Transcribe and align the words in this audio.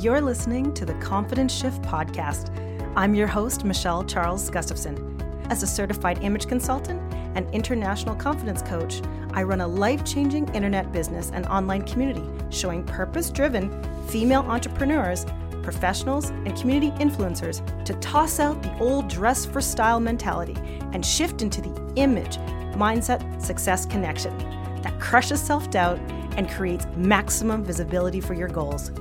You're 0.00 0.20
listening 0.20 0.72
to 0.74 0.84
the 0.86 0.94
Confidence 1.00 1.52
Shift 1.52 1.82
podcast. 1.82 2.52
I'm 2.94 3.16
your 3.16 3.26
host, 3.26 3.64
Michelle 3.64 4.04
Charles 4.04 4.48
Gustafson. 4.48 5.20
As 5.50 5.64
a 5.64 5.66
certified 5.66 6.22
image 6.22 6.46
consultant 6.46 7.02
and 7.34 7.52
international 7.52 8.14
confidence 8.14 8.62
coach, 8.62 9.02
I 9.32 9.42
run 9.42 9.60
a 9.60 9.66
life 9.66 10.04
changing 10.04 10.54
internet 10.54 10.92
business 10.92 11.32
and 11.34 11.46
online 11.46 11.82
community 11.82 12.22
showing 12.48 12.84
purpose 12.84 13.28
driven 13.28 13.72
female 14.06 14.42
entrepreneurs, 14.42 15.26
professionals, 15.64 16.30
and 16.30 16.56
community 16.56 16.92
influencers 17.02 17.60
to 17.84 17.94
toss 17.94 18.38
out 18.38 18.62
the 18.62 18.78
old 18.78 19.08
dress 19.08 19.44
for 19.44 19.60
style 19.60 19.98
mentality 19.98 20.54
and 20.92 21.04
shift 21.04 21.42
into 21.42 21.60
the 21.60 21.92
image, 21.96 22.36
mindset, 22.76 23.42
success 23.42 23.84
connection 23.84 24.38
that 24.80 24.96
crushes 25.00 25.40
self 25.40 25.68
doubt 25.72 25.98
and 26.36 26.48
creates 26.48 26.86
maximum 26.94 27.64
visibility 27.64 28.20
for 28.20 28.34
your 28.34 28.46
goals. 28.46 28.92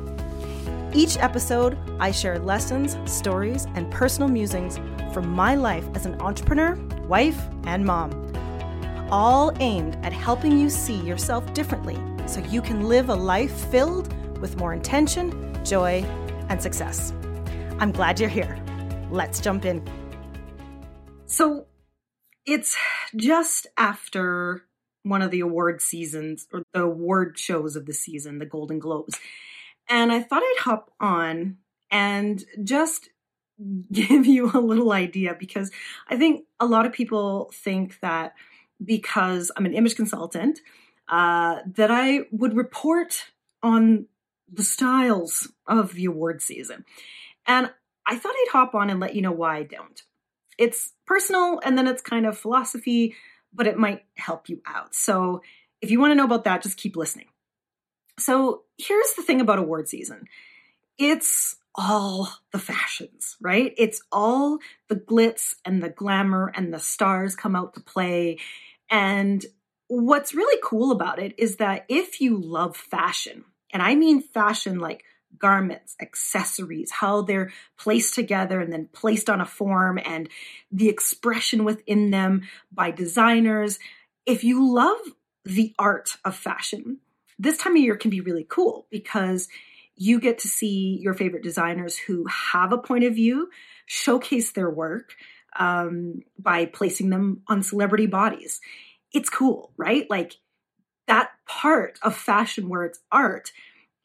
Each 0.98 1.16
episode, 1.20 1.78
I 2.00 2.10
share 2.10 2.40
lessons, 2.40 2.98
stories, 3.06 3.68
and 3.76 3.92
personal 3.92 4.28
musings 4.28 4.80
from 5.14 5.30
my 5.30 5.54
life 5.54 5.86
as 5.94 6.08
an 6.08 6.20
entrepreneur, 6.20 6.74
wife, 7.08 7.40
and 7.66 7.86
mom, 7.86 8.12
all 9.12 9.56
aimed 9.60 9.96
at 10.04 10.12
helping 10.12 10.58
you 10.58 10.72
see 10.72 11.00
yourself 11.02 11.54
differently 11.54 12.00
so 12.26 12.40
you 12.46 12.64
can 12.64 12.88
live 12.88 13.10
a 13.10 13.16
life 13.16 13.52
filled 13.70 14.12
with 14.42 14.58
more 14.58 14.74
intention, 14.74 15.64
joy, 15.64 16.04
and 16.50 16.60
success. 16.60 17.14
I'm 17.78 17.92
glad 17.92 18.20
you're 18.20 18.28
here. 18.28 18.58
Let's 19.12 19.40
jump 19.40 19.66
in. 19.66 19.88
So, 21.28 21.68
it's 22.48 22.76
just 23.16 23.68
after 23.78 24.64
one 25.04 25.22
of 25.22 25.30
the 25.30 25.42
award 25.42 25.80
seasons 25.80 26.48
or 26.52 26.64
the 26.74 26.82
award 26.82 27.38
shows 27.38 27.76
of 27.76 27.86
the 27.86 27.94
season, 27.94 28.40
the 28.40 28.48
Golden 28.48 28.80
Globes. 28.80 29.20
And 29.90 30.12
I 30.12 30.22
thought 30.22 30.44
I'd 30.44 30.60
hop 30.60 30.92
on 31.00 31.58
and 31.90 32.44
just 32.64 33.10
give 33.92 34.26
you 34.26 34.52
a 34.54 34.60
little 34.60 34.92
idea 34.92 35.36
because 35.38 35.72
I 36.10 36.18
think 36.18 36.46
a 36.60 36.66
lot 36.66 36.86
of 36.86 36.94
people 36.94 37.52
think 37.54 38.00
that 38.02 38.34
because 38.84 39.52
I'm 39.56 39.66
an 39.66 39.74
image 39.74 39.96
consultant, 39.96 40.60
uh, 41.10 41.60
that 41.76 41.90
I 41.90 42.22
would 42.32 42.56
report 42.56 43.26
on 43.64 44.06
the 44.52 44.64
styles 44.64 45.52
of 45.66 45.94
the 45.94 46.06
award 46.06 46.42
season. 46.42 46.86
And 47.46 47.72
I 48.06 48.18
thought 48.18 48.34
I'd 48.36 48.52
hop 48.52 48.76
on 48.76 48.90
and 48.90 49.00
let 49.00 49.16
you 49.16 49.22
know 49.22 49.32
why 49.32 49.58
I 49.58 49.64
don't. 49.64 50.02
It's 50.58 50.94
personal 51.06 51.60
and 51.64 51.78
then 51.78 51.88
it's 51.88 52.02
kind 52.02 52.26
of 52.26 52.38
philosophy, 52.38 53.16
but 53.54 53.68
it 53.68 53.78
might 53.78 54.04
help 54.16 54.50
you 54.50 54.62
out. 54.66 54.96
So 54.96 55.42
if 55.82 55.92
you 55.92 56.00
want 56.00 56.12
to 56.12 56.16
know 56.16 56.26
about 56.26 56.46
that, 56.46 56.64
just 56.64 56.78
keep 56.78 56.96
listening. 56.96 57.28
So 58.20 58.64
here's 58.78 59.14
the 59.14 59.24
thing 59.24 59.42
about 59.42 59.60
award 59.60 59.88
season 59.88 60.28
it's 60.98 61.58
all 61.76 62.30
the 62.52 62.60
fashions, 62.60 63.38
right? 63.40 63.74
It's 63.78 64.02
all 64.12 64.58
the 64.90 64.96
glitz 64.96 65.54
and 65.64 65.82
the 65.82 65.90
glamour 65.90 66.52
and 66.56 66.74
the 66.74 66.80
stars 66.80 67.36
come 67.36 67.56
out 67.56 67.76
to 67.76 67.80
play. 67.80 68.40
And 68.90 69.46
what's 69.88 70.34
really 70.34 70.60
cool 70.64 70.92
about 70.92 71.20
it 71.20 71.36
is 71.38 71.58
that 71.58 71.86
if 71.88 72.20
you 72.20 72.38
love 72.38 72.76
fashion, 72.76 73.46
and 73.72 73.84
I 73.84 73.94
mean 73.94 74.22
fashion 74.22 74.80
like 74.80 75.04
garments, 75.38 75.96
accessories, 76.02 76.90
how 76.90 77.22
they're 77.22 77.52
placed 77.78 78.16
together 78.16 78.60
and 78.60 78.74
then 78.74 78.90
placed 78.92 79.30
on 79.30 79.40
a 79.40 79.46
form, 79.46 80.00
and 80.04 80.30
the 80.72 80.90
expression 80.90 81.64
within 81.64 82.10
them 82.10 82.42
by 82.72 82.90
designers. 82.90 83.78
If 84.26 84.44
you 84.44 84.74
love 84.74 84.98
the 85.46 85.76
art 85.78 86.18
of 86.26 86.36
fashion, 86.36 87.00
this 87.40 87.58
time 87.58 87.76
of 87.76 87.82
year 87.82 87.96
can 87.96 88.12
be 88.12 88.22
really 88.22 88.46
cool 88.48 88.88
because 88.90 89.48
you 89.96 90.20
get 90.20 90.40
to 90.40 90.48
see 90.48 91.00
your 91.02 91.14
favorite 91.14 91.44
designers 91.44 91.98
who 91.98 92.26
have 92.28 92.72
a 92.72 92.78
point 92.78 93.04
of 93.04 93.16
view 93.16 93.50
showcase 93.86 94.52
their 94.52 94.70
work 94.70 95.16
um, 95.58 96.22
by 96.38 96.66
placing 96.66 97.10
them 97.10 97.42
on 97.48 97.64
celebrity 97.64 98.06
bodies. 98.06 98.62
It's 99.12 99.30
cool, 99.30 99.72
right? 99.78 100.08
Like 100.10 100.36
that 101.08 101.32
part 101.48 101.98
of 102.04 102.16
fashion 102.16 102.70
where 102.70 102.84
it's 102.84 103.00
art 103.12 103.52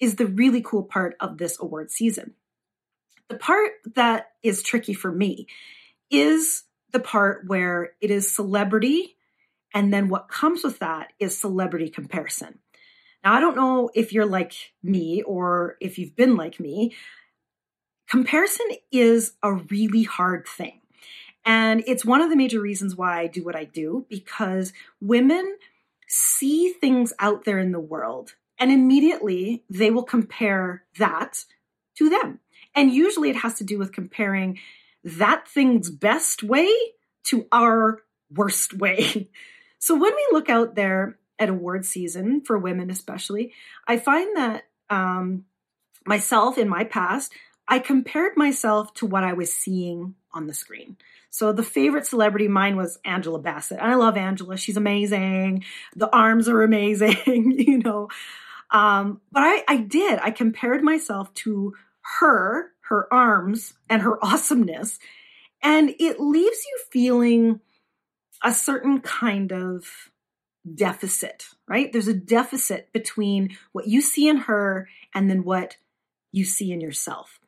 is 0.00 0.16
the 0.16 0.26
really 0.26 0.62
cool 0.62 0.82
part 0.82 1.14
of 1.20 1.38
this 1.38 1.58
award 1.60 1.90
season. 1.90 2.34
The 3.28 3.36
part 3.36 3.72
that 3.94 4.30
is 4.42 4.62
tricky 4.62 4.94
for 4.94 5.12
me 5.12 5.46
is 6.10 6.64
the 6.92 7.00
part 7.00 7.46
where 7.46 7.92
it 8.00 8.10
is 8.10 8.34
celebrity, 8.34 9.16
and 9.74 9.92
then 9.92 10.08
what 10.08 10.28
comes 10.28 10.64
with 10.64 10.78
that 10.80 11.12
is 11.18 11.38
celebrity 11.38 11.88
comparison. 11.88 12.58
Now, 13.24 13.34
I 13.34 13.40
don't 13.40 13.56
know 13.56 13.90
if 13.94 14.12
you're 14.12 14.26
like 14.26 14.54
me 14.82 15.22
or 15.22 15.76
if 15.80 15.98
you've 15.98 16.16
been 16.16 16.36
like 16.36 16.58
me. 16.58 16.94
Comparison 18.08 18.66
is 18.90 19.32
a 19.42 19.52
really 19.54 20.02
hard 20.02 20.46
thing. 20.46 20.80
And 21.44 21.82
it's 21.86 22.04
one 22.04 22.20
of 22.20 22.30
the 22.30 22.36
major 22.36 22.60
reasons 22.60 22.96
why 22.96 23.20
I 23.20 23.26
do 23.26 23.44
what 23.44 23.56
I 23.56 23.64
do 23.64 24.06
because 24.08 24.72
women 25.00 25.56
see 26.08 26.72
things 26.72 27.12
out 27.18 27.44
there 27.44 27.58
in 27.58 27.72
the 27.72 27.80
world 27.80 28.34
and 28.58 28.70
immediately 28.70 29.64
they 29.68 29.90
will 29.90 30.04
compare 30.04 30.84
that 30.98 31.44
to 31.96 32.08
them. 32.08 32.38
And 32.74 32.92
usually 32.92 33.30
it 33.30 33.36
has 33.36 33.54
to 33.54 33.64
do 33.64 33.78
with 33.78 33.92
comparing 33.92 34.58
that 35.02 35.48
thing's 35.48 35.90
best 35.90 36.42
way 36.42 36.70
to 37.24 37.46
our 37.52 38.02
worst 38.30 38.74
way. 38.74 39.28
So 39.82 39.94
when 39.96 40.14
we 40.14 40.28
look 40.30 40.48
out 40.48 40.76
there 40.76 41.18
at 41.42 41.48
award 41.48 41.84
season 41.84 42.40
for 42.40 42.56
women, 42.56 42.90
especially, 42.90 43.52
I 43.86 43.98
find 43.98 44.36
that 44.36 44.64
um, 44.88 45.44
myself 46.06 46.56
in 46.56 46.68
my 46.68 46.84
past, 46.84 47.32
I 47.66 47.78
compared 47.78 48.36
myself 48.36 48.94
to 48.94 49.06
what 49.06 49.24
I 49.24 49.32
was 49.32 49.52
seeing 49.52 50.14
on 50.32 50.46
the 50.46 50.54
screen. 50.54 50.96
So 51.30 51.52
the 51.52 51.62
favorite 51.62 52.06
celebrity 52.06 52.46
mine 52.46 52.76
was 52.76 52.98
Angela 53.04 53.38
Bassett. 53.38 53.80
I 53.80 53.94
love 53.94 54.16
Angela. 54.16 54.56
She's 54.56 54.76
amazing. 54.76 55.64
The 55.96 56.10
arms 56.14 56.48
are 56.48 56.62
amazing, 56.62 57.16
you 57.58 57.78
know. 57.78 58.08
Um, 58.70 59.20
but 59.32 59.42
I, 59.42 59.64
I 59.66 59.76
did. 59.78 60.18
I 60.22 60.30
compared 60.30 60.82
myself 60.82 61.32
to 61.34 61.74
her, 62.18 62.70
her 62.82 63.12
arms, 63.12 63.74
and 63.88 64.02
her 64.02 64.22
awesomeness. 64.24 64.98
And 65.62 65.94
it 65.98 66.20
leaves 66.20 66.58
you 66.64 66.78
feeling 66.90 67.60
a 68.42 68.52
certain 68.52 69.00
kind 69.00 69.52
of 69.52 70.10
deficit, 70.74 71.46
right? 71.68 71.92
There's 71.92 72.08
a 72.08 72.14
deficit 72.14 72.92
between 72.92 73.56
what 73.72 73.86
you 73.86 74.00
see 74.00 74.28
in 74.28 74.38
her 74.38 74.88
and 75.14 75.28
then 75.28 75.44
what 75.44 75.76
you 76.30 76.44
see 76.44 76.72
in 76.72 76.80
yourself. 76.80 77.40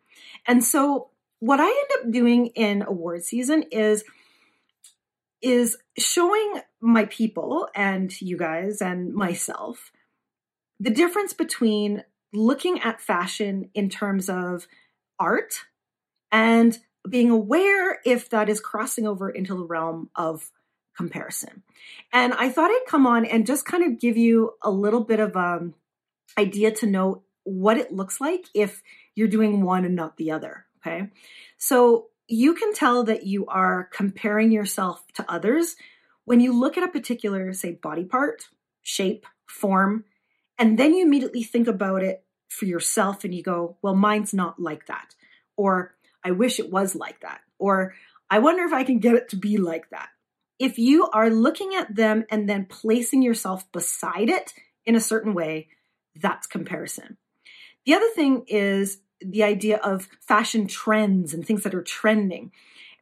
And 0.47 0.65
so 0.65 1.11
what 1.41 1.61
I 1.61 1.67
end 1.67 2.07
up 2.07 2.13
doing 2.13 2.47
in 2.49 2.83
award 2.83 3.25
season 3.25 3.65
is 3.71 4.05
is 5.43 5.77
showing 5.99 6.63
my 6.81 7.05
people 7.05 7.69
and 7.75 8.19
you 8.23 8.39
guys 8.39 8.81
and 8.81 9.13
myself 9.13 9.93
the 10.81 10.91
difference 10.91 11.35
between 11.35 12.03
looking 12.33 12.81
at 12.81 13.01
fashion 13.01 13.71
in 13.75 13.91
terms 13.91 14.29
of 14.31 14.67
art 15.19 15.55
and 16.33 16.79
being 17.09 17.31
aware 17.31 18.01
if 18.05 18.31
that 18.31 18.49
is 18.49 18.61
crossing 18.61 19.07
over 19.07 19.29
into 19.29 19.55
the 19.55 19.65
realm 19.65 20.09
of 20.17 20.51
comparison. 20.97 21.63
And 22.13 22.33
I 22.33 22.49
thought 22.49 22.71
I'd 22.71 22.87
come 22.89 23.07
on 23.07 23.25
and 23.25 23.47
just 23.47 23.65
kind 23.65 23.85
of 23.85 24.01
give 24.01 24.17
you 24.17 24.53
a 24.63 24.71
little 24.71 25.05
bit 25.05 25.21
of 25.21 25.37
um 25.37 25.75
idea 26.39 26.71
to 26.73 26.87
know 26.87 27.23
what 27.45 27.77
it 27.77 27.93
looks 27.93 28.21
like 28.21 28.47
if 28.55 28.83
you're 29.15 29.29
doing 29.29 29.63
one 29.63 29.85
and 29.85 29.95
not 29.95 30.17
the 30.17 30.31
other, 30.31 30.65
okay? 30.79 31.09
So 31.59 32.07
you 32.27 32.55
can 32.55 32.73
tell 32.73 33.05
that 33.05 33.27
you 33.27 33.47
are 33.47 33.89
comparing 33.93 34.51
yourself 34.51 35.05
to 35.15 35.31
others 35.31 35.77
when 36.25 36.41
you 36.41 36.59
look 36.59 36.79
at 36.79 36.85
a 36.85 36.89
particular 36.89 37.53
say 37.53 37.73
body 37.73 38.05
part, 38.05 38.47
shape, 38.83 39.27
form, 39.47 40.05
and 40.59 40.79
then 40.79 40.95
you 40.95 41.05
immediately 41.05 41.43
think 41.43 41.69
about 41.69 42.03
it 42.03 42.25
for 42.49 42.65
yourself 42.65 43.25
and 43.25 43.35
you 43.35 43.43
go, 43.43 43.77
well, 43.83 43.95
mine's 43.95 44.33
not 44.33 44.61
like 44.61 44.87
that. 44.87 45.15
Or 45.57 45.95
I 46.25 46.31
wish 46.31 46.59
it 46.59 46.71
was 46.71 46.95
like 46.95 47.21
that. 47.21 47.41
Or 47.59 47.95
I 48.31 48.39
wonder 48.39 48.63
if 48.65 48.73
I 48.73 48.85
can 48.85 49.01
get 49.01 49.15
it 49.15 49.29
to 49.31 49.37
be 49.37 49.59
like 49.59 49.91
that 49.91 50.09
if 50.59 50.79
you 50.79 51.09
are 51.11 51.31
looking 51.31 51.75
at 51.75 51.95
them 51.95 52.25
and 52.31 52.49
then 52.49 52.67
placing 52.67 53.23
yourself 53.23 53.71
beside 53.73 54.29
it 54.29 54.53
in 54.85 54.95
a 54.95 55.01
certain 55.01 55.35
way, 55.35 55.69
that's 56.17 56.47
comparison. 56.47 57.17
The 57.87 57.95
other 57.95 58.09
thing 58.15 58.45
is 58.47 58.99
the 59.21 59.43
idea 59.43 59.79
of 59.79 60.09
fashion 60.21 60.67
trends 60.67 61.35
and 61.35 61.47
things 61.47 61.63
that 61.63 61.75
are 61.75 61.83
trending. 61.83 62.53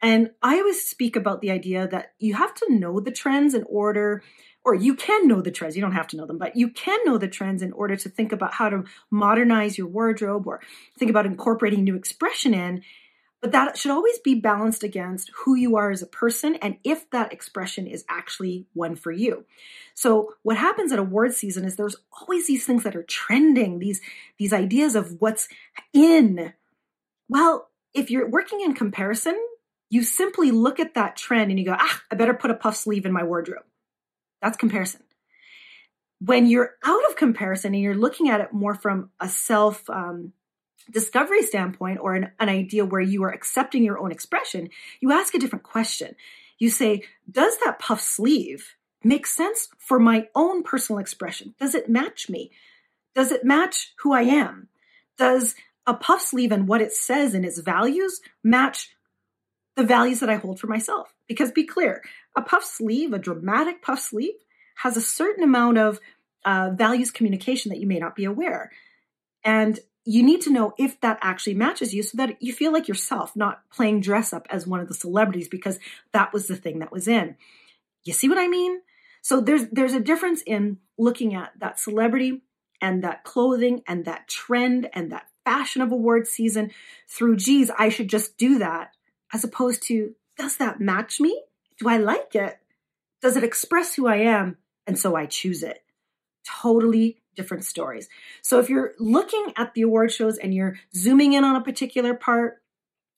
And 0.01 0.31
I 0.43 0.59
always 0.59 0.87
speak 0.87 1.15
about 1.15 1.41
the 1.41 1.51
idea 1.51 1.87
that 1.89 2.13
you 2.19 2.35
have 2.35 2.55
to 2.55 2.75
know 2.75 3.01
the 3.01 3.13
trends 3.13 3.55
in 3.55 3.65
order, 3.69 4.23
or 4.65 4.75
you 4.75 4.95
can 4.95 5.29
know 5.29 5.41
the 5.41 5.51
trends, 5.51 5.77
you 5.77 5.83
don't 5.83 5.93
have 5.93 6.09
to 6.09 6.17
know 6.17 6.27
them, 6.27 6.39
but 6.39 6.57
you 6.57 6.69
can 6.69 6.99
know 7.05 7.19
the 7.19 7.29
trends 7.29 7.63
in 7.63 7.73
order 7.73 7.97
to 7.97 8.09
think 8.09 8.33
about 8.33 8.55
how 8.55 8.69
to 8.69 8.85
modernize 9.11 9.79
your 9.79 9.87
wardrobe 9.87 10.47
or 10.47 10.61
think 10.99 11.11
about 11.11 11.27
incorporating 11.27 11.85
new 11.85 11.95
expression 11.95 12.55
in 12.55 12.83
But 13.43 13.51
that 13.53 13.77
should 13.77 13.91
always 13.91 14.21
be 14.21 14.37
balanced 14.37 14.85
against 14.85 15.33
who 15.35 15.57
you 15.57 15.77
are 15.77 15.91
as 15.91 16.01
a 16.01 16.07
person 16.07 16.55
and 16.63 16.77
if 16.85 17.11
that 17.11 17.33
expression 17.33 17.89
is 17.89 18.05
actually 18.09 18.67
one 18.73 18.95
for 18.95 19.11
you. 19.11 19.45
So 19.95 20.35
what 20.43 20.57
happens 20.57 20.93
at 20.93 21.01
award 21.01 21.35
season 21.35 21.65
is 21.65 21.75
there's 21.75 21.97
always 22.21 22.47
these 22.47 22.65
things 22.65 22.85
that 22.85 22.95
are 22.95 23.03
trending, 23.03 23.81
these 23.81 24.01
these 24.39 24.53
ideas 24.53 24.95
of 24.95 25.21
what's 25.21 25.49
in. 25.93 26.53
Well, 27.29 27.69
if 27.93 28.13
you're 28.13 28.31
working 28.31 28.61
in 28.61 28.75
comparison, 28.75 29.37
you 29.91 30.05
simply 30.05 30.53
look 30.53 30.79
at 30.79 30.95
that 30.95 31.17
trend 31.17 31.51
and 31.51 31.59
you 31.59 31.67
go, 31.67 31.77
"Ah, 31.77 32.03
I 32.13 32.15
better 32.15 32.35
put 32.35 32.53
a 32.53 32.55
puff 32.55 32.77
sleeve 32.77 33.05
in 33.07 33.13
my 33.13 33.25
wardrobe." 33.25 33.65
That's 34.41 34.57
comparison. 34.57 35.03
When 36.21 36.47
you're 36.47 36.77
out 36.85 37.11
of 37.11 37.17
comparison 37.17 37.75
and 37.75 37.83
you're 37.83 37.97
looking 37.97 38.31
at 38.31 38.41
it 38.41 38.53
more 38.53 38.77
from 38.77 39.11
a 39.19 39.29
self 39.29 39.91
um, 39.91 40.33
discovery 40.91 41.43
standpoint 41.43 41.99
or 42.01 42.15
an, 42.15 42.33
an 42.39 42.49
idea 42.49 42.85
where 42.85 43.01
you 43.01 43.25
are 43.25 43.33
accepting 43.33 43.85
your 43.85 43.99
own 43.99 44.13
expression, 44.13 44.71
you 45.01 45.13
ask 45.13 45.35
a 45.35 45.39
different 45.39 45.65
question. 45.65 46.15
You 46.59 46.71
say, 46.71 47.03
Does 47.31 47.59
that 47.65 47.79
puff 47.79 48.01
sleeve 48.01 48.75
make 49.05 49.27
sense 49.27 49.69
for 49.79 49.99
my 49.99 50.29
own 50.35 50.63
personal 50.63 50.99
expression? 50.99 51.55
Does 51.59 51.75
it 51.75 51.89
match 51.89 52.29
me? 52.29 52.51
Does 53.15 53.33
it 53.33 53.45
match 53.45 53.93
who 53.99 54.13
I 54.13 54.23
am? 54.23 54.69
Does 55.19 55.55
a 55.87 55.95
puff 55.95 56.23
sleeve 56.23 56.53
and 56.53 56.69
what 56.69 56.81
it 56.81 56.93
says 56.93 57.35
and 57.35 57.45
its 57.45 57.59
values 57.59 58.21
match 58.43 58.91
the 59.75 59.85
values 59.85 60.21
that 60.21 60.31
I 60.31 60.37
hold 60.37 60.61
for 60.61 60.67
myself? 60.67 61.13
Because 61.27 61.51
be 61.51 61.65
clear, 61.65 62.03
a 62.37 62.43
puff 62.43 62.65
sleeve, 62.65 63.13
a 63.13 63.19
dramatic 63.19 63.83
puff 63.83 64.01
sleeve, 64.01 64.35
has 64.77 64.97
a 64.97 65.03
certain 65.03 65.45
amount 65.45 65.79
of 65.79 66.01
uh, 66.45 66.71
values 66.75 67.11
communication 67.11 67.71
that 67.71 67.79
you 67.79 67.87
may 67.87 67.99
not 67.99 68.17
be 68.17 68.25
aware. 68.25 68.71
And 69.45 69.79
you 70.05 70.23
need 70.23 70.41
to 70.43 70.53
know 70.53 70.73
if 70.79 71.01
that 71.01 71.19
actually 71.23 71.55
matches 71.55 71.95
you 71.95 72.03
so 72.03 72.17
that 72.17 72.43
you 72.43 72.53
feel 72.53 72.73
like 72.73 72.89
yourself, 72.89 73.37
not 73.37 73.63
playing 73.71 74.01
dress 74.01 74.33
up 74.33 74.47
as 74.51 74.67
one 74.67 74.81
of 74.81 74.89
the 74.89 74.95
celebrities 74.95 75.49
because 75.49 75.79
that 76.13 76.33
was 76.33 76.49
the 76.49 76.57
thing 76.57 76.81
that 76.81 76.93
was 76.93 77.07
in. 77.07 77.37
You 78.05 78.13
see 78.13 78.29
what 78.29 78.39
I 78.39 78.49
mean? 78.49 78.81
So 79.23 79.41
there's 79.41 79.69
there's 79.69 79.93
a 79.93 80.01
difference 80.01 80.43
in 80.43 80.79
looking 80.99 81.35
at 81.35 81.53
that 81.61 81.79
celebrity 81.79 82.43
and 82.81 83.05
that 83.05 83.23
clothing 83.23 83.83
and 83.87 84.05
that 84.05 84.29
trend 84.29 84.91
and 84.93 85.13
that 85.13 85.29
fashion 85.45 85.83
of 85.83 85.93
award 85.93 86.27
season 86.27 86.73
through 87.09 87.37
geez, 87.37 87.71
I 87.79 87.89
should 87.89 88.09
just 88.09 88.37
do 88.37 88.59
that, 88.59 88.91
as 89.33 89.45
opposed 89.45 89.83
to 89.85 90.15
does 90.37 90.57
that 90.57 90.81
match 90.81 91.21
me? 91.21 91.43
Do 91.79 91.89
I 91.89 91.99
like 91.99 92.35
it? 92.35 92.59
Does 93.21 93.37
it 93.37 93.45
express 93.45 93.95
who 93.95 94.09
I 94.09 94.17
am? 94.17 94.57
And 94.87 94.99
so 94.99 95.15
I 95.15 95.27
choose 95.27 95.63
it. 95.63 95.85
Totally 96.45 97.22
different 97.35 97.65
stories. 97.65 98.09
So 98.43 98.59
if 98.59 98.69
you're 98.69 98.93
looking 98.99 99.53
at 99.57 99.75
the 99.75 99.83
award 99.83 100.13
shows 100.13 100.39
and 100.39 100.55
you're 100.55 100.79
zooming 100.95 101.33
in 101.33 101.45
on 101.45 101.57
a 101.57 101.63
particular 101.63 102.15
part 102.15 102.63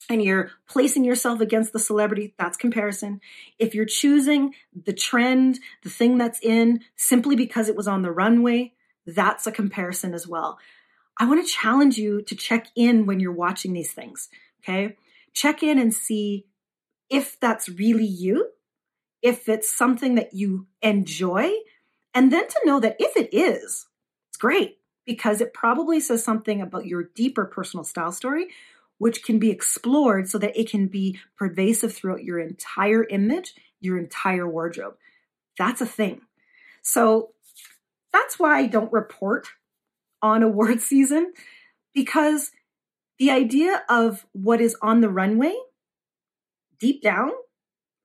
and 0.09 0.21
you're 0.21 0.51
placing 0.69 1.03
yourself 1.03 1.41
against 1.41 1.73
the 1.73 1.79
celebrity, 1.79 2.33
that's 2.37 2.57
comparison. 2.57 3.21
If 3.59 3.73
you're 3.73 3.85
choosing 3.85 4.53
the 4.85 4.93
trend, 4.93 5.59
the 5.83 5.89
thing 5.89 6.17
that's 6.17 6.39
in 6.41 6.81
simply 6.95 7.35
because 7.35 7.69
it 7.69 7.75
was 7.75 7.87
on 7.87 8.01
the 8.01 8.11
runway, 8.11 8.73
that's 9.05 9.47
a 9.47 9.51
comparison 9.51 10.13
as 10.13 10.27
well. 10.27 10.59
I 11.19 11.25
want 11.25 11.45
to 11.45 11.51
challenge 11.51 11.97
you 11.97 12.21
to 12.23 12.35
check 12.35 12.67
in 12.75 13.05
when 13.05 13.19
you're 13.19 13.31
watching 13.31 13.73
these 13.73 13.93
things. 13.93 14.29
Okay. 14.61 14.95
Check 15.33 15.63
in 15.63 15.79
and 15.79 15.93
see 15.93 16.45
if 17.09 17.39
that's 17.39 17.69
really 17.69 18.05
you, 18.05 18.49
if 19.21 19.47
it's 19.47 19.75
something 19.75 20.15
that 20.15 20.33
you 20.33 20.67
enjoy, 20.81 21.51
and 22.13 22.31
then 22.31 22.47
to 22.47 22.61
know 22.65 22.79
that 22.79 22.95
if 22.99 23.15
it 23.17 23.33
is, 23.33 23.87
it's 24.35 24.41
great 24.41 24.79
because 25.05 25.39
it 25.39 25.53
probably 25.53 26.01
says 26.01 26.21
something 26.21 26.61
about 26.61 26.85
your 26.85 27.03
deeper 27.15 27.45
personal 27.45 27.85
style 27.85 28.11
story, 28.11 28.47
which 28.97 29.23
can 29.23 29.39
be 29.39 29.49
explored 29.49 30.27
so 30.27 30.37
that 30.37 30.59
it 30.59 30.69
can 30.69 30.87
be 30.87 31.17
pervasive 31.37 31.93
throughout 31.93 32.25
your 32.25 32.37
entire 32.37 33.05
image, 33.05 33.55
your 33.79 33.97
entire 33.97 34.45
wardrobe. 34.45 34.97
That's 35.57 35.79
a 35.79 35.85
thing. 35.85 36.19
So 36.81 37.29
that's 38.11 38.37
why 38.37 38.57
I 38.57 38.67
don't 38.67 38.91
report 38.91 39.47
on 40.21 40.43
award 40.43 40.81
season 40.91 41.31
because 41.93 42.51
the 43.17 43.31
idea 43.31 43.83
of 43.87 44.25
what 44.33 44.59
is 44.59 44.75
on 44.81 44.99
the 44.99 45.09
runway 45.09 45.55
deep 46.77 47.01
down 47.01 47.31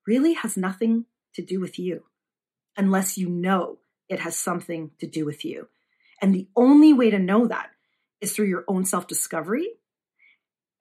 really 0.07 0.35
has 0.35 0.57
nothing 0.57 1.07
to 1.35 1.43
do 1.43 1.59
with 1.59 1.77
you 1.77 2.05
unless 2.77 3.19
you 3.19 3.29
know 3.29 3.79
it 4.09 4.21
has 4.21 4.37
something 4.37 4.93
to 5.01 5.09
do 5.09 5.25
with 5.25 5.45
you. 5.45 5.67
And 6.21 6.35
the 6.35 6.49
only 6.57 6.93
way 6.93 7.11
to 7.11 7.19
know 7.19 7.47
that 7.47 7.71
is 8.21 8.33
through 8.33 8.49
your 8.49 8.65
own 8.69 8.85
self 8.85 9.07
discovery 9.07 9.69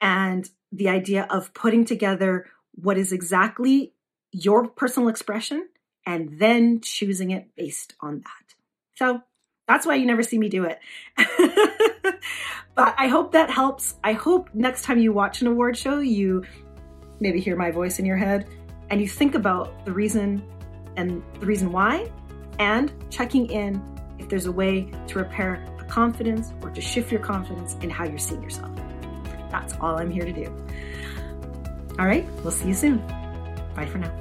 and 0.01 0.49
the 0.71 0.89
idea 0.89 1.27
of 1.29 1.53
putting 1.53 1.85
together 1.85 2.47
what 2.73 2.97
is 2.97 3.11
exactly 3.11 3.93
your 4.31 4.67
personal 4.67 5.09
expression 5.09 5.67
and 6.05 6.39
then 6.39 6.81
choosing 6.81 7.31
it 7.31 7.55
based 7.55 7.95
on 8.01 8.19
that. 8.19 8.55
So 8.95 9.21
that's 9.67 9.85
why 9.85 9.95
you 9.95 10.05
never 10.05 10.23
see 10.23 10.37
me 10.37 10.49
do 10.49 10.65
it. 10.65 10.79
but 12.75 12.95
I 12.97 13.07
hope 13.07 13.31
that 13.33 13.49
helps. 13.49 13.95
I 14.03 14.13
hope 14.13 14.49
next 14.53 14.83
time 14.83 14.99
you 14.99 15.13
watch 15.13 15.41
an 15.41 15.47
award 15.47 15.77
show, 15.77 15.99
you 15.99 16.43
maybe 17.19 17.39
hear 17.39 17.55
my 17.55 17.71
voice 17.71 17.99
in 17.99 18.05
your 18.05 18.17
head 18.17 18.47
and 18.89 19.01
you 19.01 19.07
think 19.07 19.35
about 19.35 19.85
the 19.85 19.91
reason 19.91 20.43
and 20.95 21.23
the 21.39 21.45
reason 21.45 21.71
why 21.71 22.11
and 22.59 22.91
checking 23.09 23.49
in 23.49 23.81
if 24.19 24.29
there's 24.29 24.45
a 24.45 24.51
way 24.51 24.91
to 25.07 25.17
repair 25.17 25.65
a 25.79 25.83
confidence 25.85 26.53
or 26.61 26.69
to 26.69 26.81
shift 26.81 27.11
your 27.11 27.21
confidence 27.21 27.75
in 27.81 27.89
how 27.89 28.05
you're 28.05 28.17
seeing 28.17 28.43
yourself. 28.43 28.71
That's 29.49 29.73
all 29.81 29.97
I'm 29.97 30.11
here 30.11 30.25
to 30.25 30.33
do. 30.33 30.45
All 31.97 32.05
right, 32.05 32.25
we'll 32.43 32.51
see 32.51 32.67
you 32.67 32.73
soon. 32.73 32.97
Bye 33.75 33.87
for 33.87 33.97
now. 33.97 34.13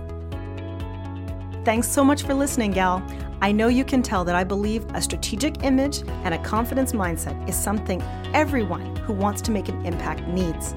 Thanks 1.64 1.88
so 1.88 2.02
much 2.02 2.22
for 2.22 2.34
listening, 2.34 2.72
gal. 2.72 3.06
I 3.40 3.52
know 3.52 3.68
you 3.68 3.84
can 3.84 4.02
tell 4.02 4.24
that 4.24 4.34
I 4.34 4.42
believe 4.42 4.84
a 4.94 5.02
strategic 5.02 5.62
image 5.62 6.00
and 6.24 6.34
a 6.34 6.38
confidence 6.38 6.92
mindset 6.92 7.48
is 7.48 7.56
something 7.56 8.02
everyone 8.34 8.96
who 8.96 9.12
wants 9.12 9.40
to 9.42 9.52
make 9.52 9.68
an 9.68 9.86
impact 9.86 10.26
needs. 10.26 10.74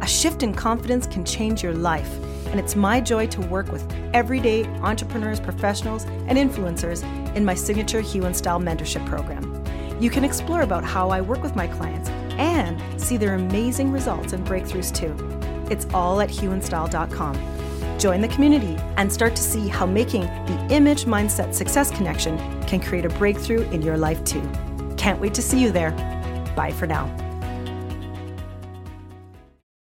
A 0.00 0.06
shift 0.06 0.42
in 0.42 0.54
confidence 0.54 1.06
can 1.06 1.24
change 1.24 1.62
your 1.62 1.74
life 1.74 2.18
and 2.50 2.60
it's 2.60 2.76
my 2.76 3.00
joy 3.00 3.26
to 3.28 3.40
work 3.42 3.70
with 3.70 3.90
everyday 4.12 4.64
entrepreneurs, 4.82 5.40
professionals, 5.40 6.04
and 6.04 6.38
influencers 6.38 7.02
in 7.34 7.44
my 7.44 7.54
signature 7.54 8.00
Hue 8.00 8.24
and 8.24 8.36
Style 8.36 8.60
mentorship 8.60 9.04
program. 9.06 9.64
You 10.00 10.10
can 10.10 10.24
explore 10.24 10.62
about 10.62 10.84
how 10.84 11.10
I 11.10 11.20
work 11.20 11.42
with 11.42 11.56
my 11.56 11.66
clients 11.66 12.08
and 12.38 13.00
see 13.00 13.16
their 13.16 13.34
amazing 13.34 13.90
results 13.90 14.32
and 14.32 14.46
breakthroughs 14.46 14.94
too. 14.94 15.14
It's 15.70 15.86
all 15.92 16.20
at 16.20 16.30
hueandstyle.com. 16.30 17.98
Join 17.98 18.20
the 18.20 18.28
community 18.28 18.76
and 18.96 19.12
start 19.12 19.34
to 19.34 19.42
see 19.42 19.68
how 19.68 19.86
making 19.86 20.22
the 20.22 20.66
image 20.70 21.04
mindset 21.04 21.52
success 21.52 21.90
connection 21.90 22.38
can 22.64 22.80
create 22.80 23.04
a 23.04 23.10
breakthrough 23.10 23.68
in 23.70 23.82
your 23.82 23.96
life 23.96 24.22
too. 24.24 24.48
Can't 24.96 25.20
wait 25.20 25.34
to 25.34 25.42
see 25.42 25.60
you 25.60 25.72
there. 25.72 25.90
Bye 26.56 26.72
for 26.72 26.86
now. 26.86 27.27